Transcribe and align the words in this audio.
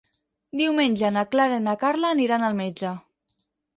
Diumenge 0.61 1.11
na 1.17 1.25
Clara 1.35 1.59
i 1.61 1.63
na 1.67 1.77
Carla 1.85 2.13
aniran 2.17 2.49
al 2.49 2.59
metge. 2.63 2.95